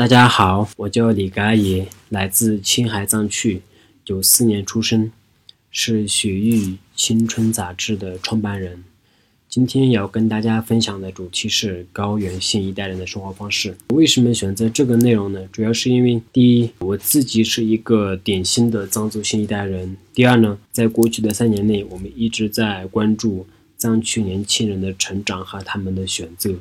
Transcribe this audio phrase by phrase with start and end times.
[0.00, 3.60] 大家好，我叫李嘎爷，来自青海藏区，
[4.02, 5.12] 九四年出生，
[5.70, 8.82] 是《雪域青春》杂志的创办人。
[9.46, 13.76] 今天要跟大家分享的主题是高原新一代人的生活方式。
[13.88, 15.46] 为什么选择这个内容呢？
[15.52, 23.46] 主要是因为第一，我自己是一个典型的藏族新一代人；第二呢，在过去的三年内，我们一直在关注
[23.76, 26.54] 藏区年轻人的成长和他们的选择，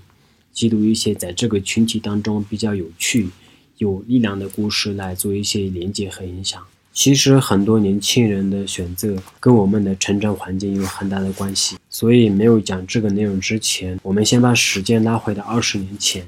[0.52, 3.30] 记录一些在这个群体当中比较有趣、
[3.78, 6.62] 有力量的故事，来做一些连接和影响。
[6.92, 16.28] 其实很多年轻人的选择跟我们的成长环境有很大的关系，所以没有讲这个内容之前，我们先把时间拉回到二十年前。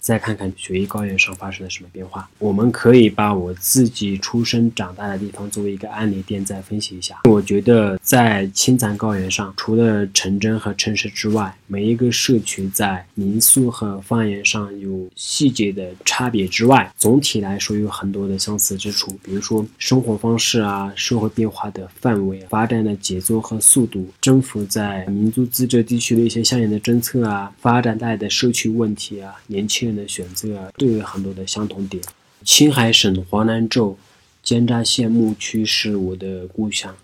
[0.00, 7.20] 再看看雪域高原上发生了什么变化，我们可以把我自己出生长大的地方作为一个案例点，再分析一下。
[7.24, 19.10] 我觉得在青藏高原上，除了城镇和城市之外，每一个社区在民俗和方言上有细节的差别之外，总体来说有很多的相似之处。
[19.22, 29.97] 比如说生活方式啊，社会变化的范围、发展的节奏和速度，政府在民族自治地区的一些相应的政策啊，发展带来的社区问题啊，年轻人。
[29.98, 32.02] 的选择啊，都有很多的相同点。
[32.44, 33.98] 青海省华南州
[34.44, 36.96] 尖扎县牧区是我的故乡，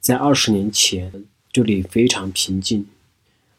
[0.00, 1.12] 在二十年前，
[1.52, 2.86] 这里非常平静，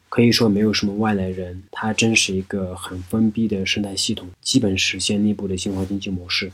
[0.08, 1.62] 可以说没有什么外来人。
[1.70, 6.50] 它真是一个很封闭的生态系统，基本实现内部的信号经济模式，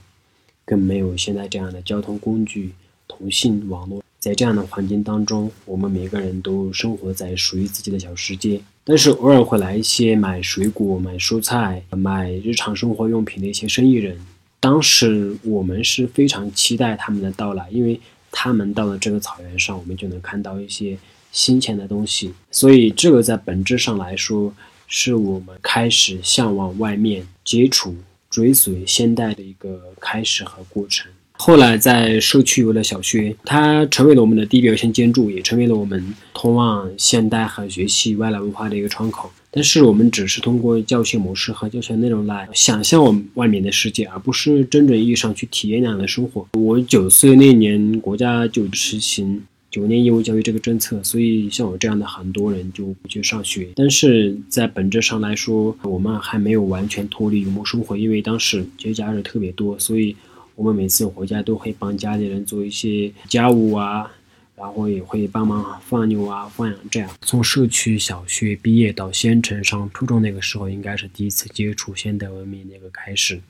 [0.67, 2.75] 更没有现在这样的交通工具、
[3.09, 4.05] 通信网络。
[4.19, 8.61] 在这样的环境当中，我们每个人都生活在属于自己的小世界。
[8.87, 14.19] 但是偶尔会来一些买水果、买蔬菜、买日常生活用品的一些生意人。
[14.61, 17.99] 当时我们是非常期待他们的到来，因为
[18.31, 20.99] 他们到了这个草原上，我们就能看到一些
[21.33, 22.35] 新鲜的东西。
[22.51, 24.55] 所以这个在本质上来说，
[24.87, 27.95] 是我们开始向往外面、接触、
[28.29, 31.11] 追随现代的一个开始和过程。
[31.37, 39.31] 后来在社区有了小学，它成为了我们的地标性建筑，也成为了我们通往现代和学习外来文化的一个窗口。
[39.51, 46.47] 但是我们只是通过教学模式和教学内容来想象我们外面的世界，而不是真正意义上去体验那样的生活。
[46.53, 53.69] 我九岁那年，国家就实行九年义务教育这个政策，所以像我这样的很多人就不去上学。
[53.75, 60.17] 但是在本质上来说，我们还没有完全脱离游牧生活，因为当时节假日特别多，所以。
[60.57, 64.11] 我们每次回家都会帮家里人做一些家务啊，
[64.57, 67.11] 然后也会帮忙放牛啊、放羊这样。
[67.23, 73.41] 从社区小学毕业到县城上初中那个时候，应该是第一次接触现代文明那个开始。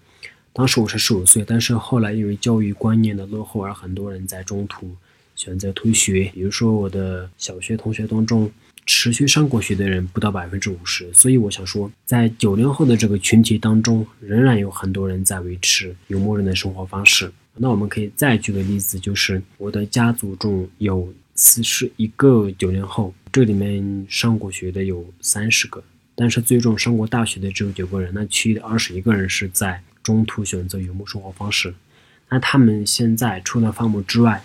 [0.52, 4.90] 当时我是十五岁，但是后来因为教育观念的落后，而很多人在中途
[5.36, 6.30] 选择退学。
[6.32, 8.50] 比如说我的小学同学当中。
[8.86, 17.32] 持续上过学的人不到百分之五十，所以我想说，在九零后的这个群体当中，仍然有很多人在维持游牧人的生活方式。
[17.56, 25.82] 那我们可以再举个例子，就是我的家族中有四十一个九零后，这里面上过学的有三十个，
[26.14, 31.72] 但是最终上过大学的只有九个人，那其余的二十一个人是在中途选择游牧生活方式。
[32.28, 34.42] 那他们现在除了放牧之外，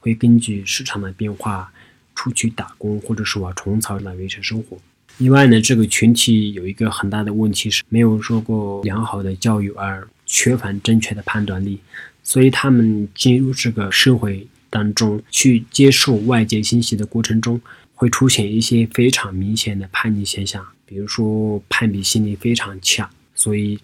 [0.00, 1.72] 会根据市场的变化。
[2.18, 4.76] 出去打工，或者是挖虫草来维持生活。
[5.18, 11.78] 另外呢，这个群体有一个很大的问题是没有受过良好的教育，而缺乏正确的判断力，
[12.24, 17.60] 所以他们进入这个社会当中去接受外界信息的过程中，
[17.94, 23.78] 会出现一些非常明显的叛逆现象，比如说攀比心理非常强，所以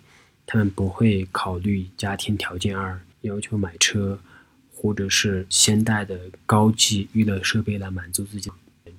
[0.44, 4.18] 他们不会考虑家庭条件而要求买车。
[4.84, 8.50] 或者是现代的高级娱乐设备来满足自己，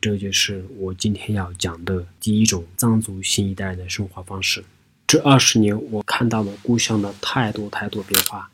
[0.02, 4.64] 这就是我今天要讲的第一种藏族新一代的生活方式。
[5.06, 8.50] 这二十年，我看到了故乡的太多太多变化。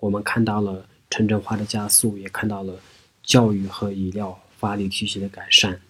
[0.00, 2.78] 我们看到了城镇化的加速，也看到了
[3.22, 5.80] 教育和医疗、法律体系的改善，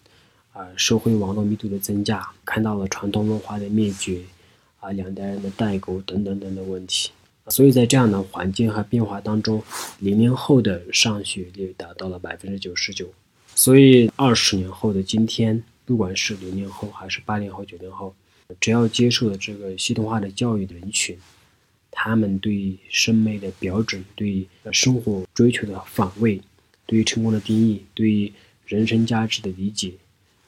[0.53, 4.23] 啊，社会网络密度的增加，看到了传统文化的灭绝，
[4.79, 7.11] 啊，两代人的代沟等等等等问题。
[7.49, 9.63] 所以在这样的环境和变化当中，
[10.01, 13.13] 零零后的上学率达到了百分之九十九。
[13.55, 18.15] 所以二十年后的今天，不管是零零后还是八零后、九零后，
[18.61, 21.17] 只要接受了这个系统化的教育的人群，
[21.91, 26.41] 他们对审美的标准、对生活追求的反味、
[26.85, 28.33] 对成功的定义、对
[28.67, 29.95] 人生价值的理解，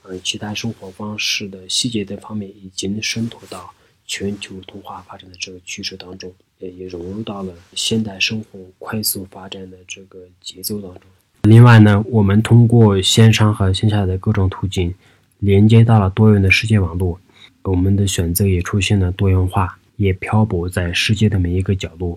[0.02, 3.72] 嗯，其他生活方式的细节等方面，已经渗透到
[4.04, 6.34] 全球通化发展的这个趋势当中。
[6.58, 11.02] 也也融入到了现代生活快速发展的这个节奏当中。
[11.42, 14.94] 另外呢，我们通过线上和线下的各种途径，
[15.38, 17.20] 连接到了多元的世界网络，
[17.62, 19.78] 我们的选择也出现了多元化。
[19.98, 22.16] 也漂泊在世界的每一个角落。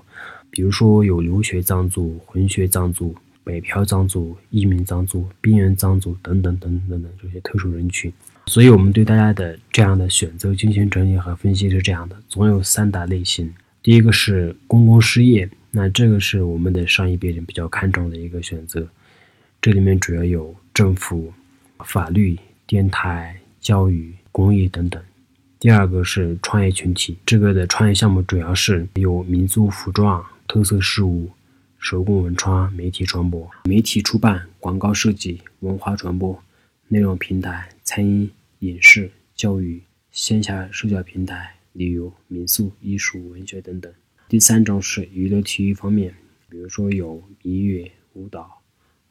[0.52, 8.14] 比如说，有留学藏族、混血藏族、北漂藏族、移民藏族、边缘藏族等等等等等这些特殊人群。
[8.46, 13.52] 所以，我们对大家的这样的选择进行整理和分析是这样的：总有三大类型。
[13.84, 18.88] 第一个是公共事业，那这个是我们的上一辈人比较看重的一个选择。
[19.60, 21.34] 这里面主要有政府、
[21.84, 22.38] 法律、
[22.68, 25.02] 电台、教育、公益等等。
[25.60, 30.24] 第二个是创业群体，这个的创业项目主要是有民族服装。
[30.48, 31.30] 特色事物、
[31.80, 36.38] 手工文创、媒体传播、媒体出版、广告设计、文化传播、
[36.90, 38.30] 内容平台、餐饮、
[38.60, 39.82] 影视、教育、
[40.12, 43.94] 线下社交平台、旅游、民宿、艺术、文学等等。
[44.28, 46.14] 第三种是娱乐体育方面，
[46.50, 48.62] 比如说有音乐、舞蹈、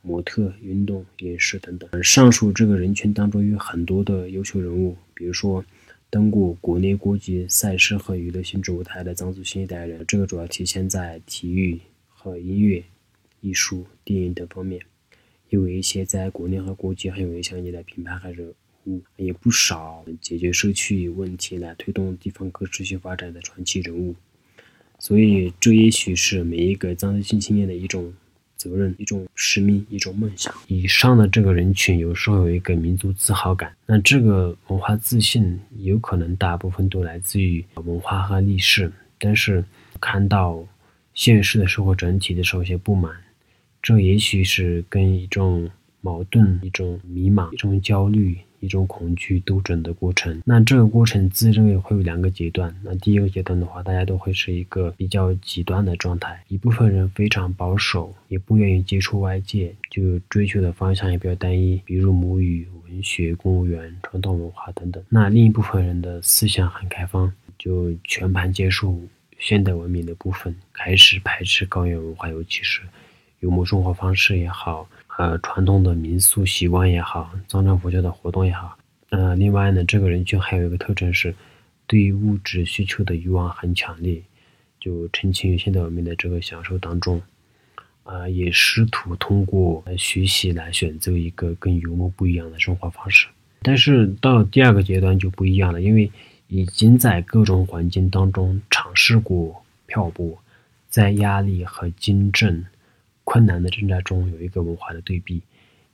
[0.03, 2.03] 模特、运动、影视等等。
[2.03, 5.65] 上述这个人群当中有很多的优秀人物，比如说。
[6.13, 11.79] 登过国内国际赛事和娱乐性质舞台的藏族新一代人，这个主要体现在体育
[12.09, 12.83] 和音乐、
[13.41, 14.83] 艺术、电影等方面。
[15.51, 18.53] 因为一些在国内和国际很有影响力的品牌和人
[18.87, 24.15] 物，也不少解决社区问题来推动地方可持续发展的传奇人物。
[24.99, 28.13] 所以，这也许是每一个藏族青年的一种。
[28.57, 30.55] 责任一种使命，一种梦想。
[30.67, 38.93] 以上的这个人群有时候有一个民族自豪感，那这个文化自信有可能大部分都来自于文化和历史。
[39.19, 39.65] 但是
[39.99, 40.63] 看到
[41.15, 43.11] 现实的生活整体的时候，有些不满，
[43.81, 45.71] 这也许是跟一种
[46.03, 48.37] 矛盾、一种迷茫、一种焦虑。
[48.61, 52.75] 一种恐惧斗争的过程，那这个过程自认为会有两个阶段。
[52.83, 65.03] 那第一个阶段的话，大家都会是一个比较极端的状态，一部分人非常保守，也不愿意接触外界，就追求的方向也比较单一，比如母语、文学、公务员、传统文化等等。
[65.09, 68.99] 那另一部分人的思想很开放，就全盘接受
[69.39, 72.83] 现代文明的部分，开始排斥高原文化，尤其是
[73.41, 74.87] 游牧生活方式也好。
[75.21, 78.79] 呃，传统的民俗习惯也好，藏传佛教的活动也好，
[79.11, 81.35] 呃，另外呢，这个人群还有一个特征是，
[81.87, 84.23] 对物质需求的欲望很强烈，
[84.81, 87.21] 就沉浸于现代文明的这个享受当中，
[88.05, 93.29] 啊，也试图通过学习来选择一个跟游牧不一样的生活方式。
[93.61, 96.11] 但是到第二个阶段就不一样了，因为
[96.49, 100.39] 已经在各种环境当中尝试过漂泊，
[100.89, 102.65] 在压力和竞争。
[103.31, 105.41] 困难的挣扎中有一个文化的对比，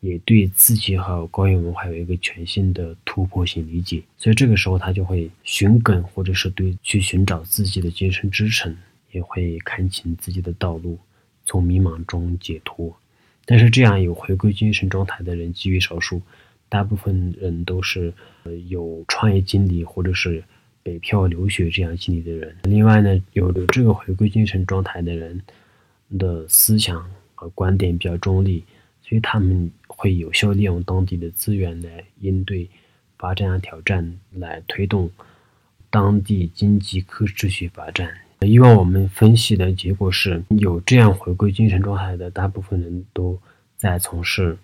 [0.00, 8.74] 也对自己和高原文化有一个全新的突破性理解，所以这个时候他就会寻根，或者是对去寻找自己的精神支撑，
[9.12, 10.98] 也会看清自己的道路，
[11.44, 12.96] 从迷茫中解脱。
[13.44, 16.22] 但是这样有回归精神状态的人极为少数，
[16.70, 20.42] 大部分人都是呃有创业经历或者是
[20.82, 22.56] 北漂留学这样经历的人。
[22.62, 25.38] 另外呢，有有这个回归精神状态的人
[26.18, 27.06] 的思想。
[27.36, 28.64] 和观点比较中立，
[29.02, 32.68] 所以他们会有效利用当地的资源来应对
[33.16, 35.08] 发展挑战，来推动
[35.90, 38.10] 当地经济可持续发展。
[38.40, 43.38] 以往我们分析的结果是，有这样回归精神状态的大部分人都
[43.76, 44.58] 在从事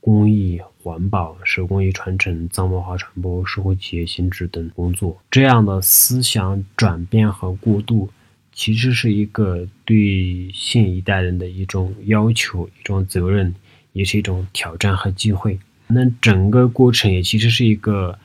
[0.00, 5.16] 公益、环保、手工艺传承、藏文化传播、社会企业性质等工作。
[5.30, 8.10] 这样的思想转变和过渡。
[8.58, 13.54] 其实是一个对新一代人的一种要求、一种责任，
[13.92, 15.56] 也是一种挑战和机会。
[15.86, 18.18] 那整个过程也其实是一个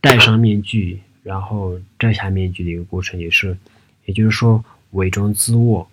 [0.00, 3.58] 戴上面具，然后摘下面具的一个过程，也是，
[4.04, 5.90] 也就是说伪装自我、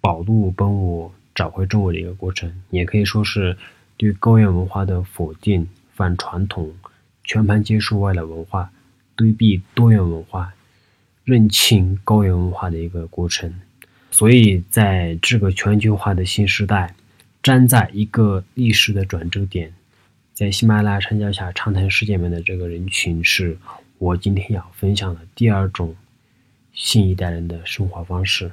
[0.00, 2.52] 保路本我、找回正我的一个过程。
[2.70, 3.56] 也可以说是
[3.96, 6.74] 对高原文化的否定、反传统、
[7.22, 8.72] 全盘接受外来文化、
[9.14, 10.52] 对比多元文化。
[11.26, 13.52] 认清高原文化的一个过程，
[14.12, 16.94] 所以在这个全球化的新时代，
[17.42, 19.72] 站在一个历史的转折点，
[20.32, 23.58] 在喜马拉雅山脚下畅谈世界门的这个人群，是
[23.98, 25.96] 我今天要分享的第二种
[26.72, 28.52] 新一代人的生活方式。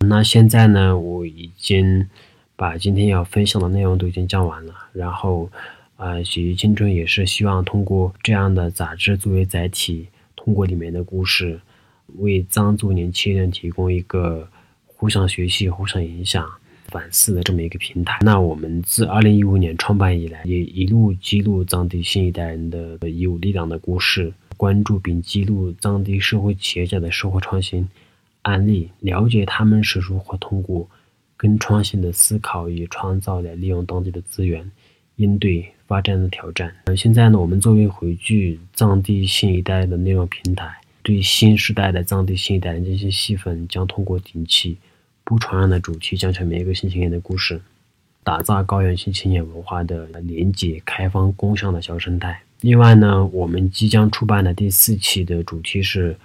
[0.00, 2.08] 那现在呢，我已经
[2.56, 5.50] 把今天要分享的内容都已经讲完了，然后
[5.96, 11.60] 啊，喜剧青春也是希望通过这样的杂志作为载体，通过里面的故事。
[12.18, 14.48] 为藏族年轻人提供一个
[14.86, 16.48] 互相学习、互相影响、
[16.86, 18.18] 反思的这么一个平台。
[18.22, 27.88] 那我们自二零一五年创办以来，也一路记录藏地新一代人的有力量的故事，关注并记录藏地社会企业家的生活创新
[28.42, 30.88] 案例，了解他们是如何通过
[31.36, 34.70] 更创新的思考与创造来利用当地的资源，
[35.16, 36.72] 应对发展的挑战。
[36.86, 40.72] 而现在呢，我们作为汇聚藏地新一代的内容平台。
[41.02, 44.76] 对新时代的藏地新一代的这些戏粉，将通过顶起
[45.24, 47.60] 不传染的主题，讲出每一个新青年的故事，
[48.22, 52.42] 打造高原新青年文化的廉洁、开放、共享的小生态。
[52.60, 56.16] 另外呢，我们即将出版的第四期的主题是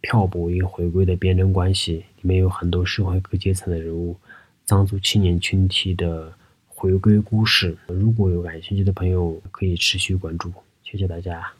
[0.00, 4.16] 漂泊与回归的辩证关系，里面有很多社会各阶层的人物，
[4.64, 6.32] 藏族青年群体的
[6.66, 7.76] 回归故事。
[7.86, 10.52] 如果有感兴趣的朋友，可以持续关注。
[10.82, 11.52] 谢谢大家。